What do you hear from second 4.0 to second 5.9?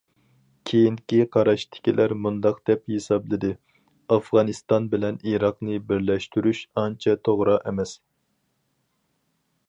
ئافغانىستان بىلەن ئىراقنى